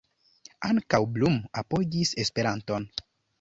Ankaŭ 0.69 0.99
Blum 1.17 1.35
apogis 1.63 2.15
Esperanton. 2.25 2.89